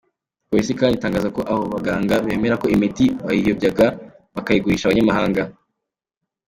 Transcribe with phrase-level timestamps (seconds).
[0.49, 3.85] Polisi kandi itangaza ko abo baganga bemera ko imiti bayiyobyaga,
[4.35, 5.43] bakayigurisha abanyamahanga.